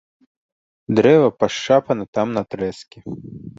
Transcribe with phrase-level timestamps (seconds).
[0.99, 2.97] Дрэва пашчапана там на трэскі.